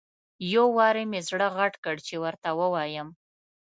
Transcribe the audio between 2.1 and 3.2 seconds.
ورته ووایم.